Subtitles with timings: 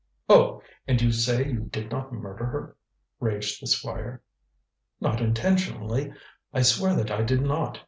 [0.27, 0.63] "Oh!
[0.87, 2.75] And you say you did not murder her?"
[3.19, 4.23] raged the Squire.
[4.99, 6.11] "Not intentionally.
[6.51, 7.77] I swear that I did not.